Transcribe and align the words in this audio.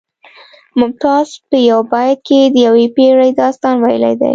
ممتاز 0.79 1.27
په 1.49 1.57
یو 1.69 1.81
بیت 1.91 2.17
کې 2.27 2.39
د 2.53 2.55
یوې 2.67 2.85
پیړۍ 2.95 3.31
داستان 3.41 3.75
ویلی 3.79 4.13
دی 4.19 4.29